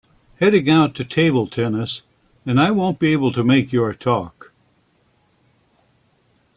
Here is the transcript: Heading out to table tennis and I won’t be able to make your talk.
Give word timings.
Heading 0.39 0.67
out 0.67 0.95
to 0.95 1.05
table 1.05 1.45
tennis 1.45 2.01
and 2.43 2.59
I 2.59 2.71
won’t 2.71 2.97
be 2.97 3.11
able 3.13 3.31
to 3.33 3.43
make 3.43 3.71
your 3.71 3.93
talk. 3.93 4.51